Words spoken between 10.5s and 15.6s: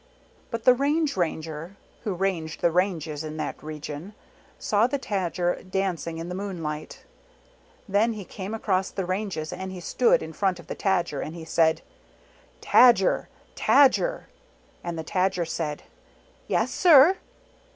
of the Tajer, and he said, "Tajer! Tajer!" And the Tajer